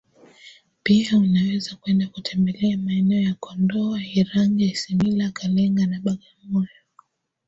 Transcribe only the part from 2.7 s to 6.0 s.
maeneo ya Kondoa irangi Isimila Kalenga na